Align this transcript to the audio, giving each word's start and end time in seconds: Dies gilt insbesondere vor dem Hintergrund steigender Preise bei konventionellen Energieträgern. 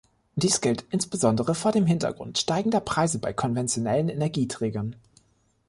Dies 0.35 0.61
gilt 0.61 0.83
insbesondere 0.89 1.53
vor 1.53 1.71
dem 1.73 1.85
Hintergrund 1.85 2.39
steigender 2.39 2.79
Preise 2.79 3.19
bei 3.19 3.33
konventionellen 3.33 4.09
Energieträgern. 4.09 4.95